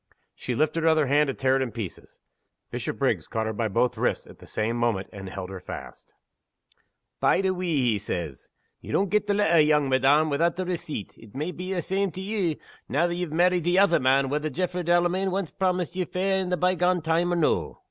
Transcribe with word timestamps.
She 0.33 0.55
lifted 0.55 0.81
her 0.81 0.89
other 0.89 1.05
hand 1.05 1.27
to 1.27 1.35
tear 1.35 1.55
it 1.57 1.61
in 1.61 1.71
pieces. 1.71 2.19
Bishopriggs 2.71 3.27
caught 3.27 3.45
her 3.45 3.53
by 3.53 3.67
both 3.67 3.99
wrists, 3.99 4.25
at 4.25 4.39
the 4.39 4.47
same 4.47 4.75
moment, 4.75 5.07
and 5.13 5.29
held 5.29 5.51
her 5.51 5.59
fast. 5.59 6.15
"Bide 7.19 7.45
a 7.45 7.53
wee!" 7.53 7.75
he 7.91 7.99
said. 7.99 8.33
"Ye 8.79 8.91
don't 8.91 9.11
get 9.11 9.27
the 9.27 9.35
letter, 9.35 9.59
young 9.59 9.89
madam, 9.89 10.31
without 10.31 10.55
the 10.55 10.65
receipt. 10.65 11.15
It 11.19 11.35
may 11.35 11.51
be 11.51 11.71
a' 11.73 11.75
the 11.75 11.81
same 11.83 12.09
to 12.13 12.21
you, 12.21 12.55
now 12.89 13.05
ye've 13.09 13.31
married 13.31 13.63
the 13.63 13.77
other 13.77 13.99
man, 13.99 14.29
whether 14.29 14.49
Jaffray 14.49 14.81
Delamayn 14.83 15.31
ance 15.37 15.51
promised 15.51 15.95
ye 15.95 16.03
fair 16.05 16.39
in 16.41 16.49
the 16.49 16.57
by 16.57 16.73
gone 16.73 17.03
time, 17.03 17.31
or 17.31 17.35
no. 17.35 17.77